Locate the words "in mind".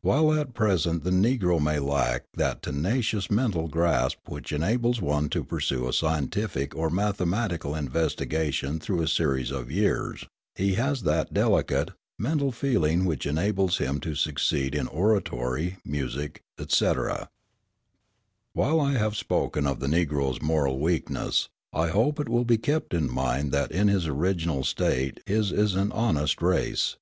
22.94-23.50